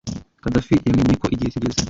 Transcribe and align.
Khadafi 0.41 0.73
yamenye 0.87 1.15
ko 1.21 1.25
igihe 1.33 1.49
kigeze. 1.53 1.79